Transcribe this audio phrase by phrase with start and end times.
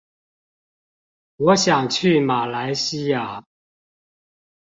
[1.35, 3.43] 我想去馬來西亞